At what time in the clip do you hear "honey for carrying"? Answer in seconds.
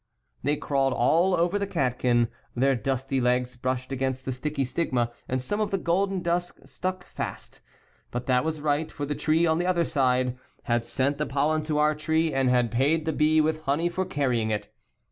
13.65-14.49